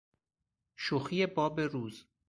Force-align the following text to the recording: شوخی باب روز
شوخی 0.75 1.25
باب 1.25 1.59
روز 1.59 2.07